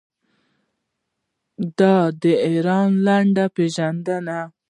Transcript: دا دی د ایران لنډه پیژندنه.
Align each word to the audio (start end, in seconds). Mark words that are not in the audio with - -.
دا 1.77 1.95
دی 2.21 2.33
د 2.35 2.39
ایران 2.47 2.89
لنډه 3.05 3.45
پیژندنه. 3.55 4.39